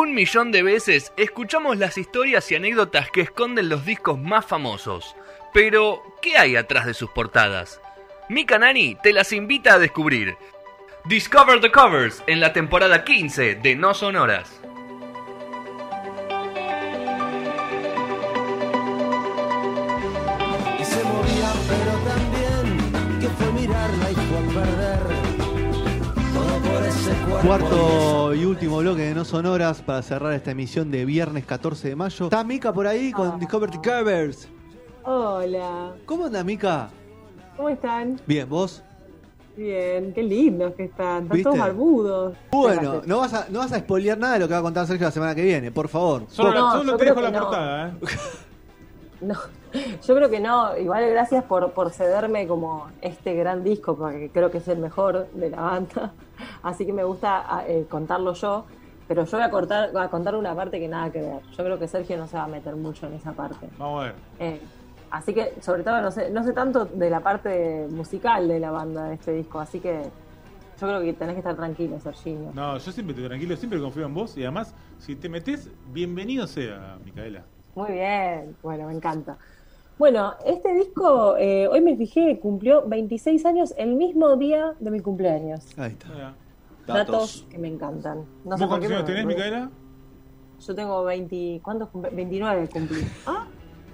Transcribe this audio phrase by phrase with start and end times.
[0.00, 5.14] Un millón de veces escuchamos las historias y anécdotas que esconden los discos más famosos.
[5.52, 7.82] Pero, ¿qué hay atrás de sus portadas?
[8.30, 10.38] Mika Nani te las invita a descubrir.
[11.04, 14.62] Discover the Covers en la temporada 15 de No Sonoras.
[27.44, 31.96] Cuarto y último bloque de No Sonoras para cerrar esta emisión de viernes 14 de
[31.96, 32.26] mayo.
[32.26, 34.48] ¿Está Mica por ahí con Discovery Covers?
[35.04, 36.90] Hola, ¿Cómo anda Mica?
[37.56, 38.20] ¿cómo están?
[38.26, 38.82] Bien, ¿vos?
[39.56, 41.42] Bien, qué lindos que están, están ¿Viste?
[41.44, 42.36] todos barbudos.
[42.52, 44.86] Bueno, no vas, a, no vas a spoilear nada de lo que va a contar
[44.86, 46.24] Sergio la semana que viene, por favor.
[46.28, 47.40] Solo, No, solo yo te dejo la no.
[47.40, 47.92] portada, ¿eh?
[49.20, 49.34] No,
[50.06, 54.50] yo creo que no, igual gracias por, por cederme como este gran disco, porque creo
[54.50, 56.12] que es el mejor de la banda,
[56.62, 58.64] así que me gusta ah, eh, contarlo yo,
[59.06, 61.40] pero yo voy a, cortar, voy a contar una parte que nada que ver.
[61.56, 63.68] Yo creo que Sergio no se va a meter mucho en esa parte.
[63.76, 64.14] Vamos a ver.
[64.38, 64.60] Eh,
[65.10, 68.70] así que, sobre todo, no sé, no sé tanto de la parte musical de la
[68.70, 70.02] banda de este disco, así que
[70.80, 72.52] yo creo que tenés que estar tranquilo, Serginho.
[72.54, 76.46] No, yo siempre estoy tranquilo, siempre confío en vos y además, si te metes, bienvenido
[76.46, 77.44] sea, Micaela.
[77.74, 79.36] Muy bien, bueno, me encanta.
[79.98, 85.00] Bueno, este disco, eh, hoy me fijé, cumplió 26 años el mismo día de mi
[85.00, 85.66] cumpleaños.
[85.78, 86.34] Ahí está.
[86.86, 88.24] Datos, que me encantan.
[88.44, 89.70] No sé ¿Vos por cuántos años tenés, Micaela?
[90.66, 92.10] Yo tengo 20, ¿cuántos cumple?
[92.10, 93.06] 29 cumplí.
[93.26, 93.46] Ah,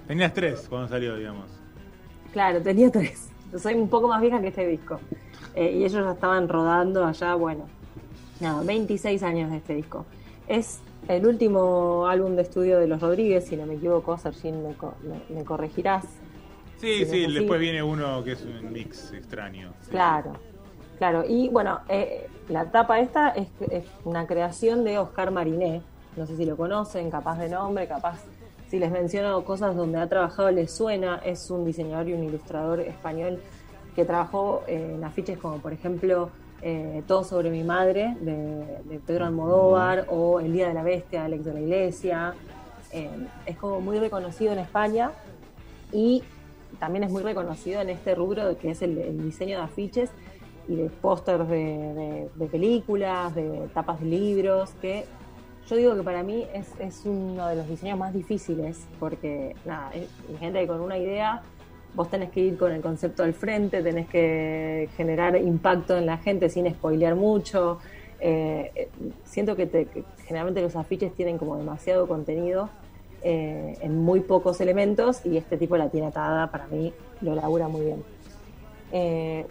[0.07, 1.45] Tenías tres cuando salió, digamos.
[2.31, 3.29] claro, tenía tres.
[3.57, 4.99] Soy un poco más vieja que este disco.
[5.55, 7.65] Eh, y ellos ya estaban rodando allá, bueno.
[8.39, 10.05] Nada, 26 años de este disco.
[10.47, 14.73] Es el último álbum de estudio de los Rodríguez, si no me equivoco, Sergín me,
[14.75, 16.05] co- me- me corregirás.
[16.77, 19.71] Sí, Sí, después viene uno que es un mix extraño.
[19.81, 19.89] sí.
[19.91, 20.33] Claro,
[20.99, 21.23] claro.
[21.27, 25.81] Y bueno, eh, la tapa esta es, es una creación de Oscar Mariné.
[26.15, 28.19] No sé si lo conocen, capaz de nombre, capaz
[28.69, 31.21] si les menciono cosas donde ha trabajado les suena.
[31.25, 33.39] Es un diseñador y un ilustrador español
[33.95, 36.29] que trabajó eh, en afiches como por ejemplo
[36.61, 38.35] eh, Todo sobre mi madre de,
[38.85, 42.33] de Pedro Almodóvar o El Día de la Bestia de Alex de la Iglesia.
[42.91, 43.09] Eh,
[43.45, 45.11] es como muy reconocido en España
[45.91, 46.23] y
[46.79, 50.09] también es muy reconocido en este rubro que es el, el diseño de afiches
[50.67, 55.05] y de pósters de, de- de películas, de tapas de libros, que
[55.69, 59.91] yo digo que para mí es, es uno de los diseños más difíciles, porque nada,
[59.93, 61.41] es- hay gente que con una idea
[61.93, 66.17] vos tenés que ir con el concepto al frente, tenés que generar impacto en la
[66.17, 67.79] gente sin spoilear mucho.
[68.19, 68.89] Eh, eh,
[69.25, 72.69] siento que, te- que generalmente los afiches tienen como demasiado contenido
[73.23, 77.67] eh, en muy pocos elementos y este tipo la tiene atada, para mí lo labura
[77.67, 78.03] muy bien.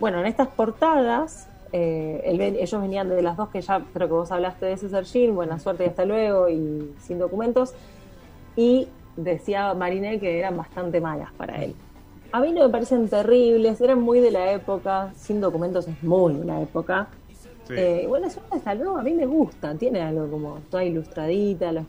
[0.00, 4.66] Bueno, en estas portadas, ellos venían de las dos que ya creo que vos hablaste
[4.66, 7.74] de ese Sergin, buena suerte y hasta luego, y sin documentos,
[8.54, 11.74] y decía Mariné que eran bastante malas para él.
[12.32, 16.34] A mí no me parecen terribles, eran muy de la época, sin documentos es muy
[16.34, 17.08] de la época.
[17.66, 17.74] Sí.
[17.76, 21.84] Eh, bueno, suerte hasta luego, a mí me gusta, tiene algo como toda ilustradita, los-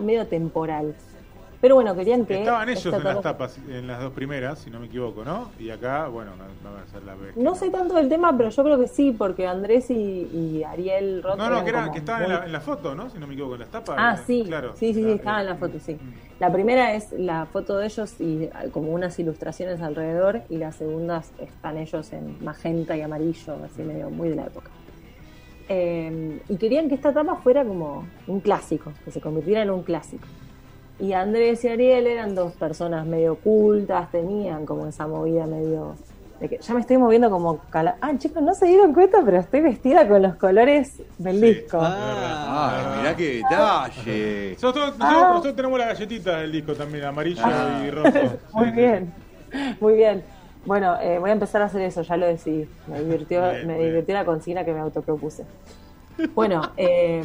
[0.00, 0.94] medio temporal.
[1.60, 2.38] Pero bueno, querían que...
[2.38, 5.50] Estaban ellos en las tapa- tapas, en las dos primeras, si no me equivoco, ¿no?
[5.58, 7.36] Y acá, bueno, no, no va a ser la vez.
[7.36, 9.94] No sé tanto del tema, pero yo creo que sí, porque Andrés y,
[10.32, 13.10] y Ariel Roth No, no, que, era, que estaban en la, en la foto, ¿no?
[13.10, 13.96] Si no me equivoco, en las tapas.
[13.98, 14.72] Ah, eh, sí, claro.
[14.74, 15.94] sí, sí, sí, La- estaba en la foto, sí.
[15.94, 16.40] mm.
[16.40, 20.76] La primera es la foto de ellos y ah, como unas ilustraciones alrededor, y las
[20.76, 24.70] segundas están ellos en magenta y amarillo, así medio muy de la época.
[25.68, 29.82] Eh, y querían que esta tapa fuera como un clásico, que se convirtiera en un
[29.82, 30.26] clásico.
[31.00, 35.94] Y Andrés y Ariel eran dos personas medio ocultas, tenían como esa movida medio...
[36.40, 37.58] De que ya me estoy moviendo como...
[37.70, 37.96] Cala...
[38.00, 41.54] Ah, chicos, no se dieron cuenta, pero estoy vestida con los colores del Sí.
[41.54, 41.78] disco.
[41.82, 44.50] Ah, Ay, mirá qué detalle.
[44.54, 45.28] Nosotros, nosotros- Ah.
[45.32, 47.42] nosotros tenemos la galletita del disco también, amarillo
[47.86, 48.08] y rojo.
[48.54, 49.12] Muy Sí, sí, bien,
[49.80, 50.22] muy bien.
[50.64, 52.68] Bueno, eh, voy a empezar a hacer eso, ya lo decidí.
[52.86, 53.88] Me divirtió, Bien, me bien.
[53.88, 55.44] divirtió la consigna que me autopropuse.
[56.34, 57.22] Bueno, eh,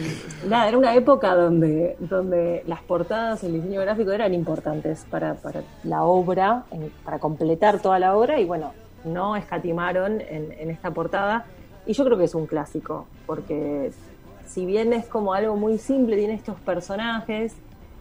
[0.47, 5.61] nada, era una época donde, donde las portadas, el diseño gráfico eran importantes para, para
[5.83, 10.91] la obra, en- para completar toda la obra, y bueno, no escatimaron en, en esta
[10.91, 11.45] portada.
[11.85, 13.91] Y yo creo que es un clásico, porque
[14.47, 17.53] si bien es como algo muy simple, tiene estos personajes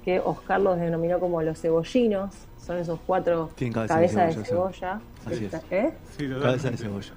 [0.05, 4.44] que Oscar los denominó como los cebollinos, son esos cuatro Tienen cabeza de cabezas de
[4.44, 5.00] cebolla.
[5.26, 5.55] Así es.
[5.70, 5.93] ¿Eh?
[6.17, 7.12] Sí, Cabeza de cebolla.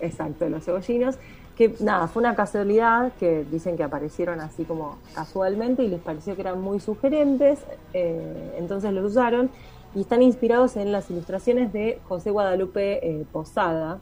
[0.00, 1.16] Exacto, los cebollinos.
[1.56, 6.34] Que nada, fue una casualidad que dicen que aparecieron así como casualmente y les pareció
[6.34, 7.60] que eran muy sugerentes,
[7.92, 9.50] eh, entonces los usaron
[9.94, 14.00] y están inspirados en las ilustraciones de José Guadalupe eh, Posada,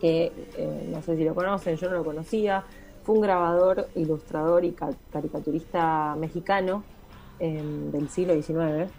[0.00, 2.62] que eh, no sé si lo conocen, yo no lo conocía,
[3.02, 6.84] fue un grabador, ilustrador y ca- caricaturista mexicano
[7.40, 8.90] del siglo XIX.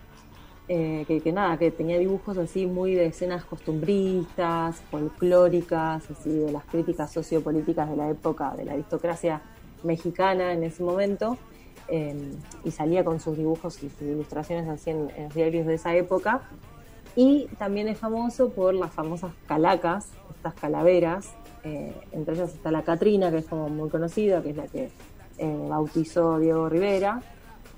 [0.67, 6.63] Eh, que, nada, que tenía dibujos así muy de escenas costumbristas, folclóricas, así de las
[6.65, 9.41] críticas sociopolíticas de la época de la aristocracia
[9.83, 11.37] mexicana en ese momento,
[11.87, 12.15] eh,
[12.63, 16.41] y salía con sus dibujos y sus ilustraciones así en, los diarios de esa época.
[17.15, 21.33] Y también es famoso por las famosas calacas, estas calaveras,
[21.65, 24.89] eh, entre ellas está la Catrina, que es como muy conocida, que es la que
[25.67, 27.21] bautizó Diego Rivera.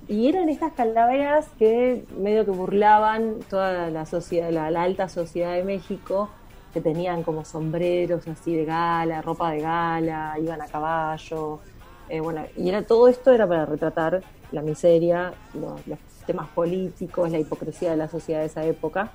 [0.08, 5.64] Y eran estas calaveras que medio que burlaban toda la sociedad, la, alta sociedad de
[5.64, 6.28] México,
[6.72, 11.60] que tenían como sombreros así de gala, ropa de gala, iban a caballo.
[12.08, 14.22] eh, bueno, y era todo esto era para retratar
[14.52, 19.12] la miseria, los, los temas políticos, la hipocresía de la sociedad de esa época.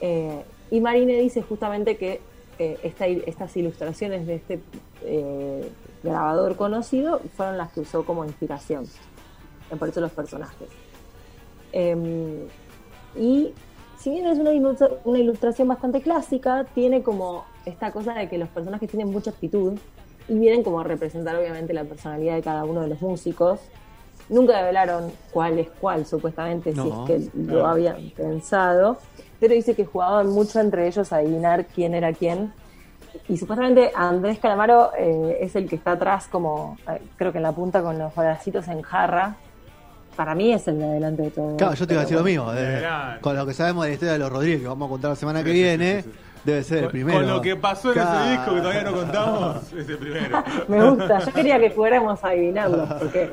[0.00, 2.20] Eh, y Marine dice justamente que
[2.58, 4.60] eh, esta- estas ilustraciones de este
[5.04, 5.70] eh,
[6.02, 8.84] grabador conocido fueron las que usó como inspiración.
[9.76, 10.68] Por eso los personajes.
[11.72, 12.46] Em,
[13.16, 13.52] y
[13.98, 18.38] si bien es una, ilustra- una ilustración bastante clásica, tiene como esta cosa de que
[18.38, 19.78] los personajes tienen mucha actitud
[20.28, 23.60] y vienen como a representar obviamente la personalidad de cada uno de los músicos.
[24.28, 28.98] Nunca revelaron cuál es cuál, supuestamente, si No, es que lo habían pensado,
[29.40, 32.52] pero dice que jugaban mucho entre ellos a adivinar quién era quién.
[33.26, 37.42] Y supuestamente Andrés Calamaro eh, es el que está atrás, como eh, creo que en
[37.44, 39.36] la punta con los bracitos en jarra.
[40.18, 41.56] Para mí es el de adelante de todo.
[41.56, 42.50] Claro, yo te iba a decir lo mismo.
[42.50, 43.20] de- Claro.
[43.20, 45.14] con lo que sabemos de la historia de los Rodríguez, que vamos a contar la
[45.14, 46.18] semana que Sí, viene, sí, sí.
[46.42, 47.18] debe ser el primero.
[47.20, 48.20] Con lo que pasó en Claro.
[48.24, 50.42] ese disco que todavía no contamos, es el primero.
[50.66, 53.30] Me gusta, yo quería que fuéramos a adivinarlo, porque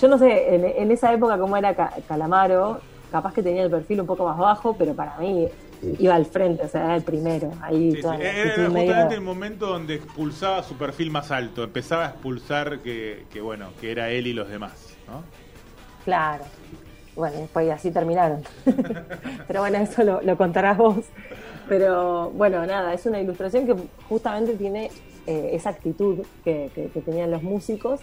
[0.00, 2.80] yo no sé, en, en esa época cómo era Ca- Calamaro,
[3.12, 5.46] capaz que tenía el perfil un poco más bajo, pero para mí
[5.98, 7.52] iba al frente, o sea, era el primero.
[7.60, 12.06] Ahí Sí, sí, Era medio- justamente el momento donde expulsaba su perfil más alto, empezaba
[12.06, 14.72] a expulsar que, que bueno, que era él y los demás,
[15.06, 15.22] ¿no?
[16.06, 16.44] Claro.
[17.14, 18.42] Bueno, después así terminaron.
[19.46, 21.04] Pero bueno, eso lo, lo contarás vos.
[21.68, 23.74] Pero bueno, nada, es una ilustración que
[24.08, 24.90] justamente tiene
[25.26, 28.00] eh, esa actitud que, que- que tenían los músicos.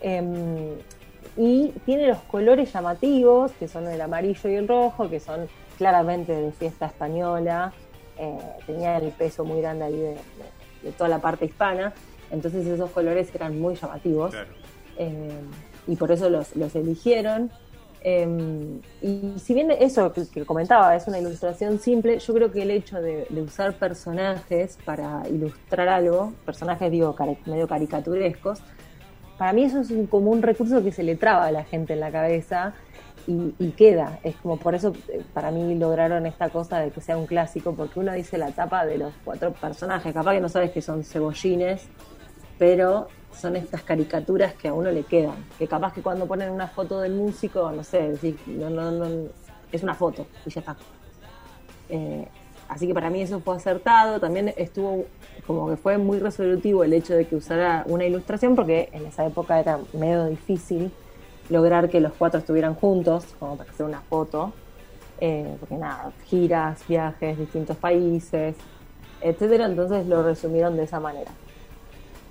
[0.00, 0.76] em,
[1.36, 5.48] y tiene los colores llamativos, que son el amarillo y el rojo, que son
[5.78, 7.72] claramente de fiesta española.
[8.18, 10.16] eh, tenía el peso muy grande ahí de, de-
[10.82, 11.92] de toda la parte hispana.
[12.30, 14.30] Entonces esos colores eran muy llamativos.
[14.32, 14.50] Claro.
[15.90, 17.50] Y por eso los, los eligieron.
[18.02, 22.70] Eh, y si bien eso que, comentaba es una ilustración simple, yo creo que el
[22.70, 28.60] hecho de, de usar personajes para ilustrar algo, personajes digo cari- medio caricaturescos,
[29.36, 31.92] para mí eso es un, como un recurso que se le traba a la gente
[31.92, 32.72] en la cabeza
[33.26, 34.18] y, y queda.
[34.22, 37.74] Es como por eso eh, para mí lograron esta cosa de que sea un clásico,
[37.74, 41.04] porque uno dice la tapa de los cuatro personajes, capaz que no sabes que son
[41.04, 41.82] cebollines,
[42.60, 45.46] pero son estas caricaturas que a uno le quedan.
[45.58, 49.28] Que capaz que cuando ponen una foto del músico, no sé, no, no, no,
[49.72, 50.76] es una foto y ya está.
[51.88, 52.28] Eh,
[52.68, 54.20] así que para mí eso fue acertado.
[54.20, 55.06] También estuvo
[55.46, 59.24] como que fue muy resolutivo el hecho de que usara una ilustración, porque en esa
[59.24, 60.92] época era medio difícil
[61.48, 64.52] lograr que los cuatro estuvieran juntos, como para hacer una foto.
[65.18, 68.54] Eh, porque nada, giras, viajes, distintos países,
[69.22, 69.64] etcétera.
[69.64, 71.30] Entonces lo resumieron de esa manera.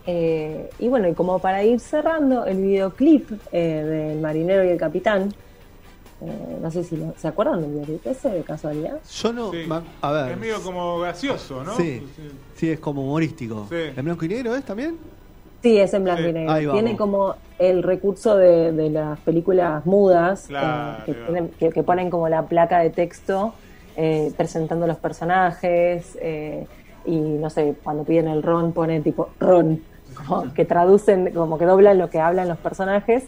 [0.05, 4.77] Eh, y bueno, y como para ir cerrando, el videoclip eh, del marinero y el
[4.77, 5.33] capitán,
[6.21, 8.97] eh, no sé si lo- se acuerdan del videoclip ese de casualidad.
[9.09, 9.51] Yo no.
[9.51, 9.57] Sí.
[9.67, 10.31] ma- A ver.
[10.31, 11.75] Es medio como gracioso, ¿no?
[11.75, 12.05] Sí,
[12.55, 13.67] sí, es como humorístico.
[13.69, 13.75] Sí.
[13.95, 14.97] ¿En blanco y negro es también?
[15.61, 16.29] Sí, es en blanco Sí.
[16.29, 16.51] y negro.
[16.53, 16.81] Ahí vamos.
[16.81, 21.83] Tiene como el recurso de, de las películas mudas, Claro, eh, que, tienen- que- que
[21.83, 23.53] ponen como la placa de texto
[23.97, 26.17] eh, presentando los personajes.
[26.21, 26.65] eh,
[27.05, 29.81] y no sé, cuando piden el ron, pone tipo ron,
[30.27, 33.23] como que traducen, como que doblan lo que hablan los personajes.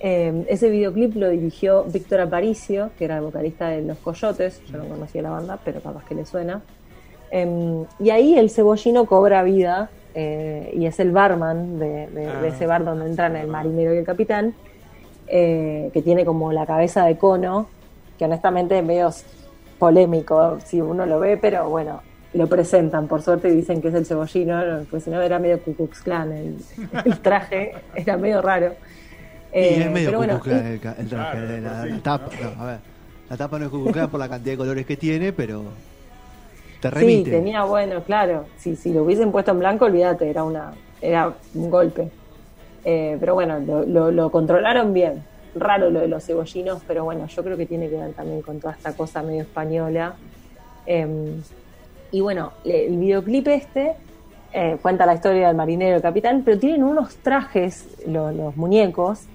[0.00, 4.60] Eh, ese videoclip lo dirigió Víctor Aparicio, que era el vocalista de Los Coyotes.
[4.70, 6.60] Yo no conocía la banda, pero capaz que le suena.
[7.30, 12.40] Em, y ahí el cebollino cobra vida eh, y es el barman de, de- Ah.
[12.40, 14.54] de ese bar donde entran el marinero y el capitán,
[15.26, 17.66] eh, que tiene como la cabeza de cono,
[18.18, 19.10] que honestamente es medio
[19.78, 22.00] polémico si uno lo ve, pero bueno,
[22.36, 25.60] lo presentan por suerte y dicen que es el cebollino, pues si no era medio
[25.62, 26.56] Ku Klux Klan el,
[27.04, 28.74] el traje, era medio raro.
[29.52, 31.52] y Eh, es medio pero bueno, Ku Klux Klan y- el, ca- el traje Claro,
[31.52, 32.30] de la, sí, tapa.
[32.56, 32.78] No, a ver,
[33.30, 35.62] la tapa no es Ku Klux Klan por la cantidad de colores que tiene, pero
[36.80, 37.30] te Sí, remite.
[37.30, 38.46] tenía bueno, claro.
[38.58, 42.10] Si, si lo hubiesen puesto en blanco, olvídate, era una, era un golpe.
[42.84, 45.22] Eh, pero bueno, lo, lo- lo controlaron bien.
[45.54, 48.60] Raro lo de los cebollinos, pero bueno, yo creo que tiene que ver también con
[48.60, 50.14] toda esta cosa medio española.
[50.86, 51.40] Eh,
[52.16, 54.00] y bueno, el videoclip este
[54.52, 59.30] eh, cuenta la historia del marinero, el capitán, pero tienen unos trajes, lo- los muñecos,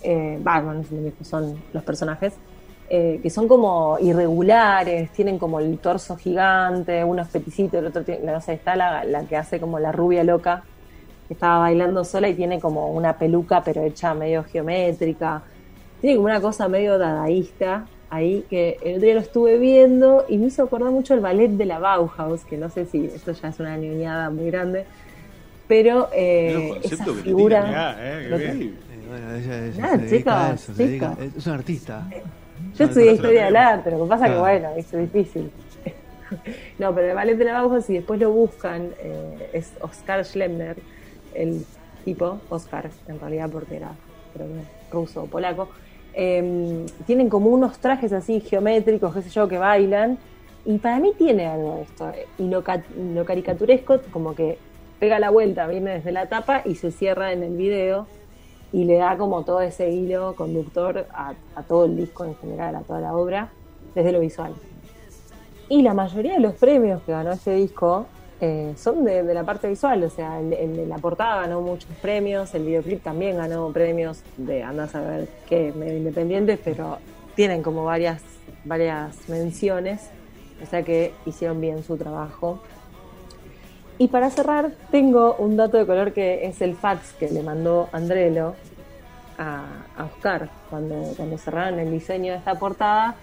[0.00, 2.40] eh, son muñecos, son los personajes,
[2.88, 8.30] eh, que son como irregulares, tienen como el torso gigante, unos peticitos, el otro tiene,
[8.32, 10.68] no sé, está la, la que hace como la rubia loca,
[11.28, 15.44] que estaba bailando sola y tiene como una peluca pero hecha medio geométrica.
[16.00, 20.38] Tiene como una cosa medio dadaísta ahí que el otro día lo estuve viendo y
[20.38, 23.48] me hizo acordar mucho el ballet de la Bauhaus, que no sé si esto ya
[23.48, 24.84] es una ñoñada muy grande,
[25.68, 27.64] pero eh, esa que figura...
[27.66, 28.78] Mirá, eh, qué lo que- bien.
[29.08, 31.34] Bueno, ella, ella Nada, se dedica a chicos, eso, se dedica- chicos.
[31.36, 32.06] es un artista.
[32.10, 34.40] Yo No, estudié historia del arte, lo que pasa que Claro.
[34.40, 35.50] bueno, es difícil.
[36.78, 40.76] no, pero el ballet de la Bauhaus, si después lo buscan, eh, es Oscar Schlemmer,
[41.34, 41.64] el
[42.04, 43.90] tipo, Oscar, en realidad porque era
[44.34, 45.68] creo que ruso o polaco,
[46.16, 50.18] eh, tienen como unos trajes así geométricos, qué sé yo, que bailan,
[50.64, 52.82] y para mí tiene algo de esto, y lo, ca-
[53.14, 54.58] lo caricaturesco, como que
[54.98, 58.06] pega la vuelta, viene desde la tapa y se cierra en el video,
[58.72, 61.34] y le da como todo ese hilo conductor a,
[61.68, 63.50] todo el disco en general, a toda la obra,
[63.94, 64.54] desde lo visual.
[65.68, 68.06] Y la mayoría de los premios que ganó este disco
[68.40, 72.64] eh, son de, la parte visual, o sea, el, la portada ganó muchos premios, el
[72.64, 76.98] videoclip también ganó premios de, andas a ver qué, medio independientes, pero
[77.34, 78.22] tienen como varias,
[78.64, 80.10] varias menciones,
[80.62, 82.60] o sea que hicieron bien su trabajo.
[83.96, 87.88] Y para cerrar, tengo un dato de color que es el fax que le mandó
[87.92, 88.54] Andrelo
[89.38, 89.64] a,
[89.96, 93.14] a Oscar cuando, cuando cerraron el diseño de esta portada,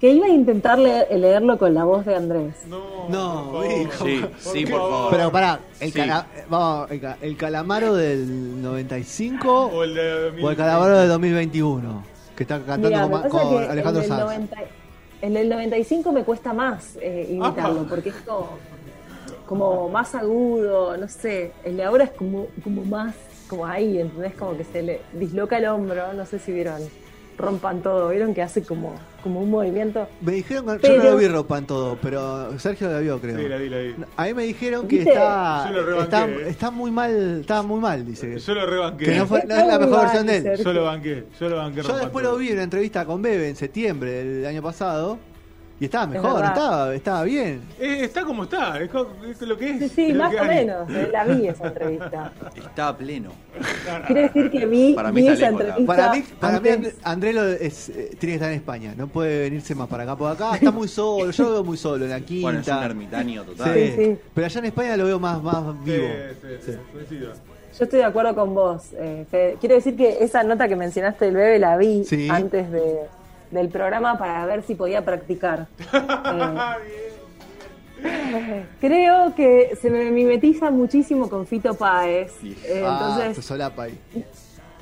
[0.00, 2.54] que iba a intentar leer- leerlo con la voz de Andrés.
[2.68, 3.80] No, No, por favor.
[3.80, 4.04] hijo.
[4.04, 5.10] Sí, sí, por favor.
[5.10, 5.98] Pero pará, el, Sí.
[5.98, 11.08] cala- vamos, el, ca- el calamaro del 95 O el de o el calamaro del
[11.08, 12.04] 2021,
[12.36, 14.20] que está cantando Mirá, con, con Alejandro el del Sanz.
[14.24, 14.56] 90
[15.20, 17.88] el del 95 me cuesta más eh, imitarlo, Ajá.
[17.88, 18.50] porque es como,
[19.46, 21.50] como más agudo, no sé.
[21.64, 23.14] El de ahora es como, como más,
[23.48, 24.34] como ahí, ¿entendés?
[24.34, 26.80] Como que se le disloca el hombro, no sé si vieron,
[27.38, 28.34] rompan todo, ¿vieron?
[28.34, 30.08] Que hace como, como un movimiento.
[30.20, 33.20] Me dijeron que yo Pero- no lo vi ropa en todo, pero Sergio la vio,
[33.20, 33.38] creo.
[33.38, 33.94] Sí, la vi, la vi.
[34.16, 35.70] A mí me dijeron que está,
[36.02, 38.38] está, está muy mal, estaba muy mal, dice.
[38.38, 39.04] Yo lo rebanqué.
[39.04, 40.42] Que no, fue, no es la Está mejor mal, versión de él.
[40.42, 40.64] Sergio.
[40.64, 41.24] Yo lo banqué.
[41.40, 41.76] Yo lo banqué.
[41.76, 42.32] Yo rompan después todo.
[42.34, 45.18] lo vi en una entrevista con Bebe en septiembre del año pasado
[45.80, 47.60] y estaba Es mejor, estaba, estaba bien.
[47.78, 48.80] Eh, está como está.
[48.80, 49.92] Es, lo que es.
[49.92, 50.48] Sí, más o hay.
[50.48, 52.32] menos, eh, la vi esa entrevista.
[52.56, 53.30] Está pleno.
[54.06, 55.94] Quiere decir que vi, Para mí vi esa lejos, entrevista.
[55.96, 59.06] Para mí, para mí antes- And- Andrelo es, eh, tiene que estar en España, no
[59.08, 60.16] puede venirse más para acá.
[60.16, 62.42] Porque acá está muy solo, yo lo veo muy solo en la quinta.
[62.46, 63.74] Bueno, es un ermitaño total.
[63.74, 64.16] Sí, Sí.
[64.34, 66.04] Pero allá en España lo veo más, más Sí, vivo.
[66.42, 67.32] sí, sí, coincido.
[67.78, 69.56] Yo estoy de acuerdo con vos, eh, Fede.
[69.60, 72.28] Quiero decir que esa nota que mencionaste del bebé la vi Sí.
[72.28, 73.02] antes de,
[73.50, 75.66] del programa para ver si podía practicar.
[78.00, 82.32] Eh, creo que se me mimetiza muchísimo con Fito Páez.
[82.40, 82.56] Sí.
[82.64, 83.98] eh, ah, se entonces, solapa ahí.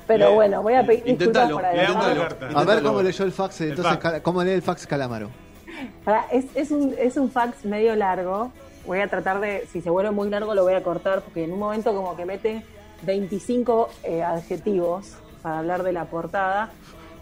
[0.05, 2.49] pero bueno, voy a pedir disculpas carta.
[2.53, 4.21] A ver cómo leyó el fax, entonces, fax.
[4.21, 5.29] Cómo lee el fax Calamaro.
[6.03, 8.51] Pará, es, es, un, es un fax medio largo.
[8.85, 11.51] Voy a tratar de, si se vuelve muy largo, lo voy a cortar, porque en
[11.53, 12.63] un momento como que mete
[13.01, 16.71] 25 eh, adjetivos para hablar de la portada,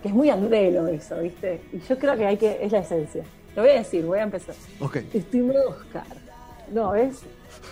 [0.05, 1.59] que es muy andrelo eso, ¿viste?
[1.73, 3.23] Y yo creo que hay que, es la esencia.
[3.55, 4.53] Lo voy a decir, voy a empezar.
[4.79, 4.97] Ok.
[5.11, 6.05] Estimado Oscar.
[6.71, 7.21] No, ¿ves?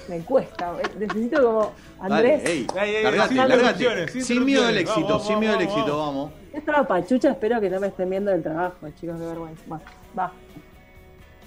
[0.09, 0.75] Me cuesta.
[0.97, 2.43] Necesito como Andrés.
[2.43, 2.65] Ey,
[3.03, 3.83] largate, sin largate.
[3.83, 6.31] interrupciones, sin Sin miedo al éxito, Vamos, sin miedo al éxito, vamos.
[6.51, 9.63] estaba pachucha, espero que no me estén viendo el trabajo, chicos, qué vergüenza.
[9.71, 9.81] Va,
[10.17, 10.33] va.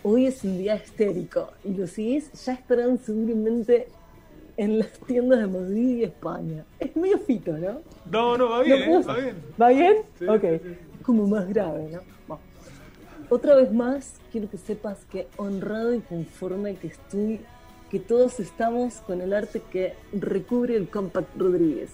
[0.04, 3.88] Hoy es un día estérico y los CDs ya estarán seguramente
[4.56, 6.64] en las tiendas de Madrid y España.
[6.78, 7.80] Es medio fito, ¿no?
[8.10, 9.36] No, no, va bien, No eh, va bien.
[9.60, 9.96] ¿Va bien?
[10.18, 10.40] Sí, ok.
[10.40, 10.76] sí, sí.
[11.02, 12.00] Como más grave, ¿no?
[12.30, 12.38] Va.
[13.28, 17.40] Otra vez más, quiero que sepas que honrado y conforme que estoy,
[17.90, 21.90] que todos estamos con el arte que recubre el Compact Rodríguez.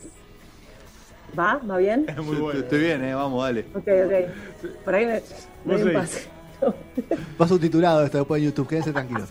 [1.39, 1.59] ¿Va?
[1.59, 2.07] ¿Va bien?
[2.09, 2.61] Es muy bueno.
[2.61, 3.65] Estoy bien, eh, vamos, dale.
[3.75, 4.75] Ok, ok.
[4.85, 6.29] Por ahí me, me pase.
[7.41, 9.31] Va subtitulado esto después en YouTube, quédense tranquilos.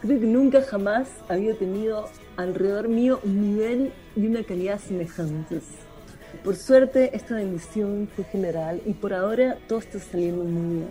[0.00, 5.64] Creo que nunca jamás había tenido alrededor mío un nivel y una calidad semejantes.
[6.44, 10.88] Por suerte, esta bendición fue general y por ahora todo está saliendo muy bien.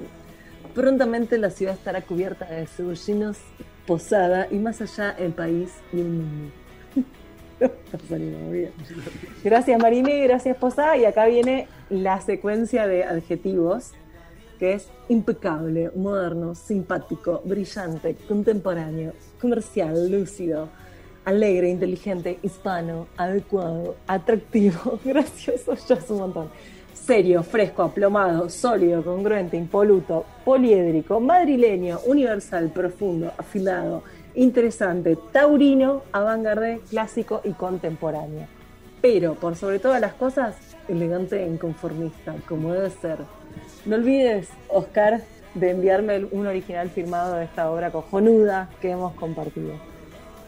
[0.75, 3.37] Prontamente la ciudad estará cubierta de cebollinos,
[3.85, 6.51] posada y más allá el país y el mundo.
[9.43, 10.97] Gracias Mariné, gracias Posada.
[10.97, 13.93] Y acá viene la secuencia de adjetivos,
[14.57, 20.69] que es impecable, moderno, simpático, brillante, contemporáneo, comercial, lúcido,
[21.25, 26.49] alegre, inteligente, hispano, adecuado, atractivo, gracioso, ya es un montón.
[26.93, 34.03] Serio, fresco, aplomado, sólido, congruente, impoluto, poliédrico, madrileño, universal, profundo, afilado,
[34.35, 38.47] interesante, taurino, avant-garde, clásico y contemporáneo.
[39.01, 40.55] Pero, por sobre todas las cosas,
[40.87, 43.19] elegante e inconformista, como debe ser.
[43.85, 45.21] No olvides, Oscar,
[45.53, 49.73] de enviarme el- un original firmado de esta obra cojonuda que hemos compartido.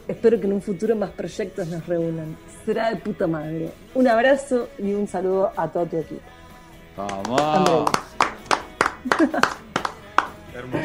[0.08, 2.36] Espero que en un futuro más proyectos nos reúnan.
[2.66, 3.70] Será de puta madre.
[3.94, 6.20] Un abrazo y un saludo a todo tu equipo.
[6.96, 7.90] Vamos.
[10.54, 10.84] Hermoso.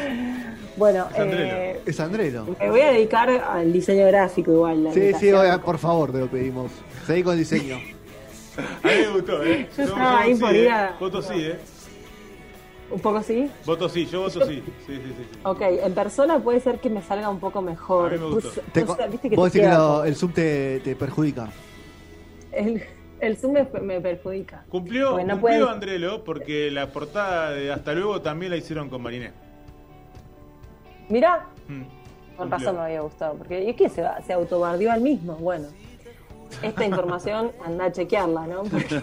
[0.77, 1.55] Bueno, Es Andrelo.
[1.55, 2.45] eh, Es Andrelo.
[2.59, 4.83] me voy a dedicar al diseño gráfico igual.
[4.83, 6.71] la Sí, sí, oiga, por favor, te lo pedimos.
[7.07, 7.75] Seguí con el diseño.
[8.57, 9.67] A mí me gustó, ¿eh?
[9.75, 10.61] Yo estaba ahí por ¿eh?
[10.63, 11.59] ir a- Voto sí, ¿eh?
[12.91, 13.49] Un poco así.
[13.65, 14.63] Voto sí, yo voto sí.
[14.85, 15.13] Sí, sí, sí.
[15.31, 15.39] sí.
[15.43, 18.13] Ok, en persona puede ser que me salga un poco mejor.
[18.13, 18.49] A mí me gustó.
[18.49, 21.49] Puse- Te puse- co- viste que vos decís que lo- el Zoom te, te perjudica.
[22.51, 22.83] el,
[23.19, 24.63] el Zoom me, me perjudica.
[24.69, 29.01] Cumplió, Porque no cumplió Andrelo porque la portada de Hasta luego también la hicieron con
[29.01, 29.31] Mariné.
[31.09, 31.81] Mirá, Mm,
[32.37, 32.57] con cumplió.
[32.59, 33.33] razón me había gustado.
[33.35, 34.21] Porque ¿y qué se va?
[34.21, 35.33] ¿Se autobardió al mismo?
[35.35, 35.67] Bueno,
[36.61, 38.63] esta información anda a chequearla, ¿no?
[38.71, 39.01] Porque-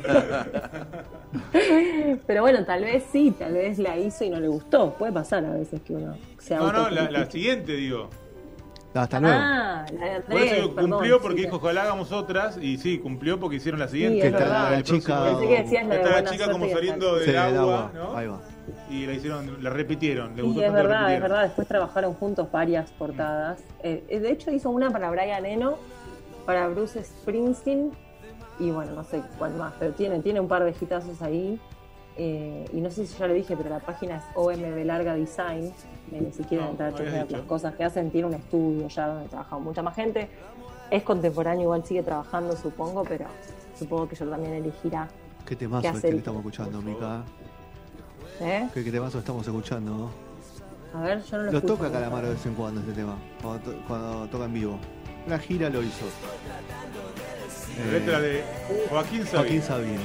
[2.26, 4.94] Pero bueno, tal vez sí, tal vez la hizo y no le gustó.
[4.94, 8.08] Puede pasar a veces que uno se No, no, la, siguiente, digo.
[8.94, 9.36] Hasta luego.
[9.40, 11.44] Ah, la de Por eso Andrés, digo, perdón, cumplió sí, porque sí.
[11.44, 12.58] dijo, ojalá hagamos otras.
[12.58, 14.16] Y sí, cumplió porque hicieron la siguiente.
[14.16, 14.70] Sí, que es está verdad.
[14.70, 15.22] la chica.
[15.22, 17.90] próximo- Pensé que decías la de Está la chica como y saliendo Sí, del agua.
[17.94, 18.16] ¿no?
[18.16, 18.40] Ahí va.
[18.90, 20.36] Y la hicieron, la repitieron.
[20.36, 21.42] Le Y gustó es tanto verdad, es verdad.
[21.44, 23.60] Después trabajaron juntos varias portadas.
[23.82, 25.78] Eh, eh, de hecho, hizo una para Brian Eno,
[26.46, 27.92] para Bruce Springsteen
[28.58, 31.60] y bueno, no sé cuál más, pero tiene, tiene un par de hitazos ahí.
[32.16, 35.72] Eh, y no sé si ya le dije, pero la página es OMB Larga Design.
[36.12, 38.10] eh, ni siquiera No, entrar a las cosas que hacen.
[38.10, 40.28] Tiene un estudio ya donde trabaja mucha más gente.
[40.90, 43.24] Es contemporáneo, igual sigue trabajando, supongo, pero
[43.78, 45.08] supongo que yo también elegirá.
[45.46, 47.22] Qué temazo ¿Qué hace este que estamos escuchando, Mica.
[48.40, 48.68] ¿eh?
[48.74, 50.10] Qué, qué temazo estamos escuchando.
[50.94, 51.90] A ver, yo no lo Lo escucho toca.
[51.90, 53.16] Calamaro de vez en cuando este tema.
[53.42, 54.78] Cuando, to- cuando toca en vivo.
[55.26, 56.04] Una gira lo hizo.
[57.86, 58.42] La letra de
[58.90, 59.38] Joaquín Sabina.
[59.38, 60.00] Joaquín Sabino.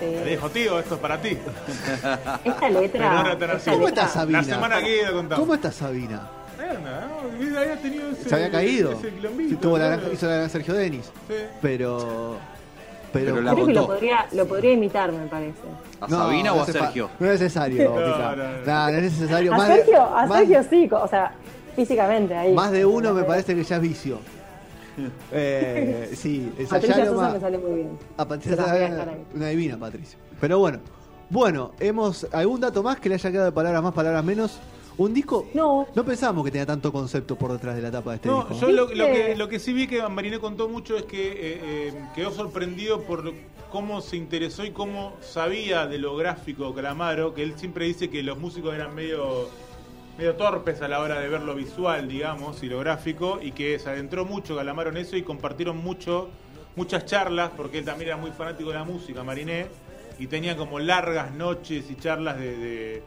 [0.00, 0.06] Sí.
[0.06, 1.28] Le dijo, tío, esto es para ti.
[1.86, 3.20] Esta Pero no letra.
[3.20, 3.58] era tan así.
[3.58, 4.38] esta ¿Cómo está Sabina?
[4.38, 5.38] La semana que viene contamos.
[5.38, 6.28] ¿Cómo está Sabina?
[6.58, 7.58] Anda, ¿no?
[7.60, 8.92] Había tenido ese, ¿Se había caído?
[8.92, 9.10] ese
[9.48, 10.12] Sí, tuvo la, claro.
[10.12, 11.04] hizo la gran Sergio Denis.
[11.28, 11.34] Sí.
[11.62, 12.38] Pero.
[13.12, 15.60] Pero, Pero la Creo que lo podría, lo podría imitar, me parece.
[16.00, 17.10] ¿A Sabina o a Sergio?
[17.20, 18.44] No es necesario, No, no, no.
[18.66, 19.54] Nah, no es necesario.
[19.54, 21.32] A Sergio, a Sergio sí, o sea,
[21.74, 22.52] físicamente ahí.
[22.54, 24.18] Más de uno me parece que ya es vicio.
[25.32, 27.98] Eh, sí, Patricia ensayalo Sosa me sale muy bien.
[28.16, 29.24] A Patricia Se las voy a Sosa, dejar ahí.
[29.34, 30.18] una divina Patricia.
[30.40, 30.78] Pero bueno,
[31.30, 34.58] bueno, hemos algún dato más que le haya quedado de palabras más, palabras menos.
[34.96, 35.48] Un disco.
[35.54, 38.44] No, No pensábamos que tenía tanto concepto por detrás de la tapa de este No,
[38.44, 38.60] disco.
[38.60, 41.60] yo lo, lo que, lo que sí vi que Mariné contó mucho es que eh,
[41.64, 43.32] eh, quedó sorprendido por
[43.72, 48.22] cómo se interesó y cómo sabía de lo gráfico Calamaro, que él siempre dice que
[48.22, 49.48] los músicos eran medio,
[50.16, 53.78] medio torpes a la hora de ver lo visual, digamos, y lo gráfico, y que
[53.78, 56.28] se adentró mucho Calamaro en eso y compartieron mucho,
[56.76, 59.66] muchas charlas, porque él también era muy fanático de la música, Mariné,
[60.18, 63.02] y tenía como largas noches y charlas de, de-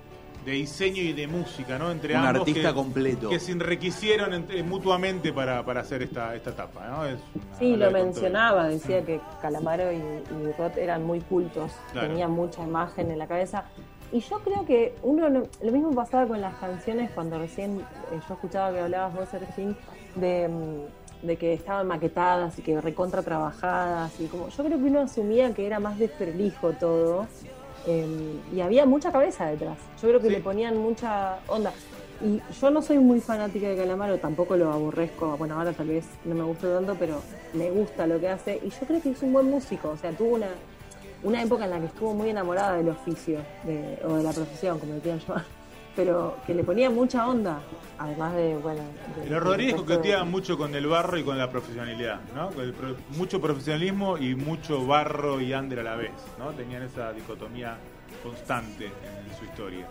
[0.46, 1.92] de diseño y de música, ¿no?
[1.92, 3.30] Entre Un ambos artista que- completo.
[3.30, 7.06] que se enriquecieron entre- mutuamente para, para hacer esta, esta etapa, ¿no?
[7.06, 7.20] Es
[7.60, 8.06] sí, lo control.
[8.06, 12.08] mencionaba, decía que Calamaro y, y Roth eran muy cultos, Claro.
[12.08, 13.66] tenían mucha imagen en la cabeza.
[14.12, 18.20] Y yo creo que uno, no- lo mismo pasaba con las canciones cuando recién eh,
[18.28, 19.76] yo escuchaba que hablabas vos, Sergín,
[20.16, 24.18] de, mm, de que estaban maquetadas y que recontra trabajadas.
[24.20, 27.28] Y como, yo creo que uno asumía que era más de prolijo todo.
[27.90, 28.06] eh,
[28.54, 29.78] y había mucha cabeza detrás.
[30.02, 30.34] Yo creo que Sí.
[30.34, 31.72] le ponían mucha onda.
[32.22, 35.38] Y yo no soy muy fanática de Calamaro, tampoco lo aborrezco.
[35.38, 37.22] Bueno, ahora tal vez no me gusta tanto, pero
[37.54, 38.60] me gusta lo que hace.
[38.62, 39.88] Y yo creo que es un buen músico.
[39.92, 40.48] O sea, tuvo una,
[41.24, 44.80] una época en la que estuvo muy enamorada del oficio, de- o de la profesión,
[44.80, 45.44] como le quieran llamar.
[45.96, 47.60] Pero que le ponía mucha onda.
[47.98, 48.82] Además de, bueno.
[49.16, 52.50] de- Los del Rodríguez de- coqueteaban mucho con el barro y con la profesionalidad, ¿no?
[52.62, 56.52] El pro- mucho profesionalismo y mucho barro y under a la vez, ¿no?
[56.52, 57.78] Tenían esa dicotomía
[58.22, 59.88] constante en su historia.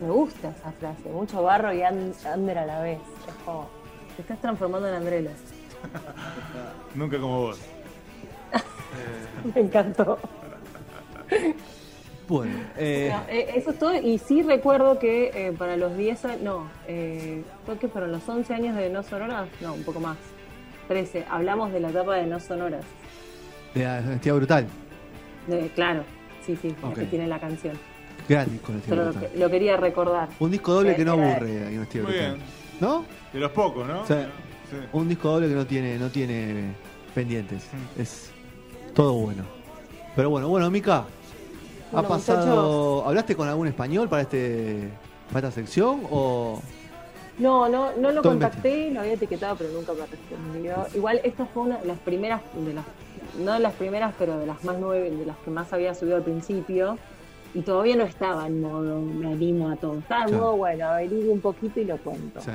[0.00, 1.08] Me gusta esa frase.
[1.10, 2.98] Mucho barro y an- under a la vez.
[3.28, 3.68] Es como.
[4.16, 5.30] Te estás transformando en Andrelo.
[6.96, 7.60] Nunca como vos.
[9.54, 10.18] Me encantó.
[12.28, 13.94] Bueno, eh, No, eh, eso es todo.
[13.98, 18.28] Y sí recuerdo que eh, para los 10 años, no, eh, creo que para los
[18.28, 20.18] 11 años de No Sonoras, no, un poco más,
[20.88, 22.84] 13, hablamos de la etapa de No Sonoras.
[23.74, 24.66] de la Honestidad Brutal.
[25.46, 26.02] De, claro,
[26.44, 26.94] sí, sí, la Ok.
[26.96, 27.78] que tiene la canción.
[28.28, 29.30] Gran disco lo, Brutal.
[29.32, 30.28] que- lo quería recordar.
[30.38, 32.34] Un disco doble que no aburre, Honestidad Brutal.
[32.36, 32.42] bien.
[32.80, 33.06] ¿No?
[33.32, 34.06] De los pocos, ¿no?
[34.06, 34.14] Sí.
[34.70, 34.76] Sí.
[34.92, 36.74] Un disco doble que no tiene, no tiene
[37.14, 37.66] pendientes.
[37.72, 38.00] Mm.
[38.02, 38.30] Es
[38.94, 39.44] todo bueno.
[40.14, 41.04] Pero bueno, bueno, Mica,
[41.92, 43.04] ha pasado.
[43.06, 44.88] ¿Hablaste con algún español para este
[45.32, 46.02] para esta sección?
[46.10, 46.60] O
[47.38, 50.86] No, no, no lo Todo contacté, lo había etiquetado, pero nunca me respondió.
[50.94, 52.84] Igual esta fue una de las primeras, de las,
[53.38, 56.16] no de las primeras, pero de las más nueve, de las que más había subido
[56.16, 56.98] al principio.
[57.54, 59.98] Y todavía no estaba en modo me animo a todo.
[59.98, 62.40] Estaba en modo, bueno, averiguo un poquito y lo cuento.
[62.42, 62.50] Sí.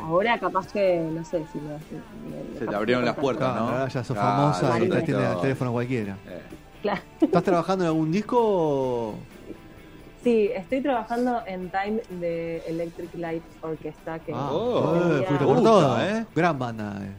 [0.00, 3.68] Ahora capaz que, no sé si me, me- Se te abrieron las puertas, ¿no?
[3.68, 4.96] ahora ya sos Claro, famosa y listo.
[4.96, 6.16] te tiene el teléfono cualquiera.
[6.28, 6.40] Eh,
[6.84, 7.00] Claro.
[7.18, 8.36] ¿Estás trabajando en algún disco?
[8.38, 9.14] o-
[10.22, 14.92] Sí, estoy trabajando en Time de Electric Light Orchestra, que Ah, Oh.
[14.92, 16.26] pretendía- por todo, ¿eh?
[16.36, 16.98] Gran banda.
[17.02, 17.10] eh.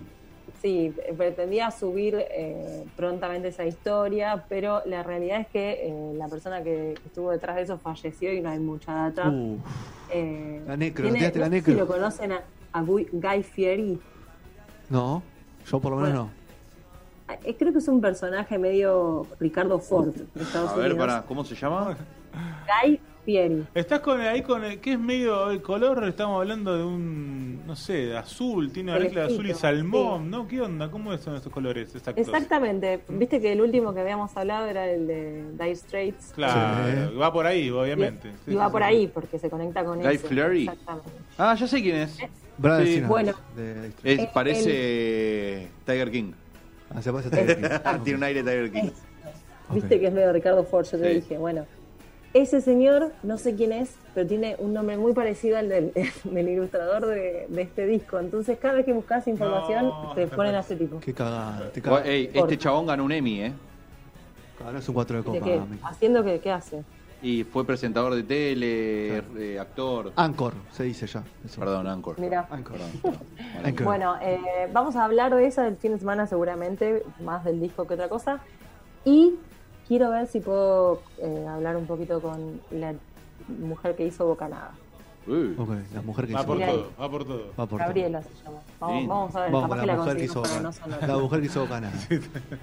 [0.61, 6.61] Sí, pretendía subir eh, prontamente esa historia, pero la realidad es que eh, la persona
[6.61, 9.29] que estuvo detrás de eso falleció y no hay mucha data.
[9.29, 9.57] Uh,
[10.11, 11.73] Eh, La necro, tiene- la no sé necro.
[11.73, 13.99] Si lo conocen a, a Guy, Guy Fieri.
[14.91, 15.23] no,
[15.65, 16.31] yo por lo menos Bueno.
[17.43, 21.07] Eh, Creo que es un personaje medio Ricardo Ford de Estados A ver, Unidos.
[21.07, 21.97] para, ¿cómo se llama?
[22.83, 23.65] Guy Fieri.
[23.73, 27.75] Estás con ahí con el, que es medio el color, estamos hablando de un, no
[27.75, 30.29] sé, de azul, tiene una mezcla de azul y salmón, sí.
[30.29, 30.47] ¿no?
[30.47, 30.91] ¿Qué onda?
[30.91, 32.27] ¿Cómo son esos colores exactos?
[32.27, 33.01] Exactamente.
[33.09, 36.33] Viste que el último que habíamos hablado era el de Dire Straits.
[36.35, 37.15] Claro, Sí.
[37.17, 38.27] va por ahí, obviamente.
[38.27, 38.87] Y, Sí, y va sí, por sí.
[38.87, 40.27] ahí porque se conecta con Guy ese.
[40.27, 40.63] Fieri.
[40.67, 41.09] Exactamente.
[41.39, 42.19] Ah, ya sé quién es.
[42.19, 42.29] Eh.
[42.61, 43.33] Sinner, Bueno.
[43.55, 46.31] de- Es, el- parece Tiger King.
[46.93, 47.99] Ah, se parece a Tiger King.
[48.03, 48.89] Tiene un aire Tiger King.
[49.71, 51.15] Viste que es medio Ricardo Ford, yo te Sí.
[51.21, 51.65] dije, bueno.
[52.33, 55.93] Ese señor, no sé quién es, pero tiene un nombre muy parecido al del,
[56.25, 58.19] del ilustrador de, de este disco.
[58.19, 60.99] Entonces, cada vez que buscas información, No, te ponen a este tipo.
[60.99, 61.71] Qué cagada.
[61.71, 63.53] Te ey, este chabón ganó un Emmy, ¿eh?
[64.65, 65.45] Ahora es un 4 de ¿De copa.
[65.45, 65.61] qué?
[65.83, 66.83] ¿Haciendo qué, qué hace?
[67.25, 70.11] Y fue presentador de tele, eh, actor.
[70.15, 71.23] Anchor, se dice ya.
[71.43, 71.59] eso.
[71.59, 72.19] Perdón, Anchor.
[72.19, 72.47] Mira.
[72.51, 72.73] Anchor.
[72.73, 73.19] Perdón, perdón.
[73.65, 73.83] Anchor.
[73.83, 77.87] Bueno, eh, vamos a hablar de esa del fin de semana seguramente, más del disco
[77.87, 78.41] que otra cosa.
[79.05, 79.39] Y
[79.87, 82.93] quiero ver si puedo eh, hablar un poquito con la
[83.47, 84.75] mujer que hizo Bocanada.
[85.27, 85.55] Uy.
[85.57, 86.47] Ok, la mujer que Va hizo.
[86.47, 87.51] por todo, va por todo.
[87.59, 88.57] Va por Gabriela se llama.
[88.79, 89.13] Vamos, Lindo.
[89.13, 89.51] vamos a ver.
[89.51, 91.07] Vamos, capaz que la la mujer que hizo no sonora.
[91.07, 91.67] La mujer que hizo.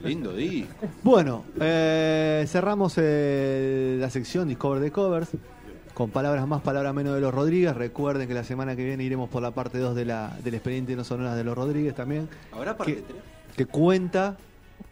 [0.02, 0.72] Lindo disco.
[1.02, 5.30] Bueno, eh, cerramos el- la sección Discover de Covers
[5.94, 7.74] con palabras más, palabras menos de los Rodríguez.
[7.76, 10.94] Recuerden que la semana que viene iremos por la parte 2 de la, del expediente
[10.96, 13.14] no sonoras de los Rodríguez también, ¿Habrá parte parte
[13.56, 13.56] ¿Qué?
[13.56, 14.36] que cuenta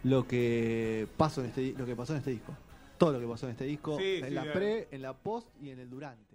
[0.03, 2.53] lo que pasó en este lo que pasó en este disco.
[2.97, 5.47] Todo lo que pasó en este disco, Sí, en sí, la pre, en la post
[5.59, 6.30] y en el durante.